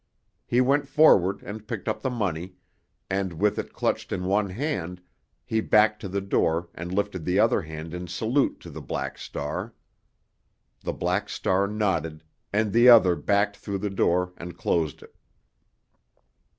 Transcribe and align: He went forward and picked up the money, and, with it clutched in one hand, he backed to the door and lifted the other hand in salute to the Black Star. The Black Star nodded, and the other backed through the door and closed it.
He 0.47 0.61
went 0.61 0.87
forward 0.87 1.43
and 1.43 1.67
picked 1.67 1.87
up 1.87 2.01
the 2.01 2.09
money, 2.09 2.55
and, 3.07 3.33
with 3.33 3.59
it 3.59 3.71
clutched 3.71 4.11
in 4.11 4.23
one 4.25 4.49
hand, 4.49 4.99
he 5.45 5.61
backed 5.61 6.01
to 6.01 6.07
the 6.09 6.19
door 6.21 6.69
and 6.73 6.91
lifted 6.91 7.23
the 7.23 7.37
other 7.37 7.61
hand 7.61 7.93
in 7.93 8.07
salute 8.07 8.59
to 8.61 8.71
the 8.71 8.81
Black 8.81 9.19
Star. 9.19 9.75
The 10.79 10.93
Black 10.93 11.29
Star 11.29 11.67
nodded, 11.67 12.23
and 12.51 12.73
the 12.73 12.89
other 12.89 13.15
backed 13.15 13.57
through 13.57 13.77
the 13.77 13.91
door 13.91 14.33
and 14.37 14.57
closed 14.57 15.03
it. 15.03 15.15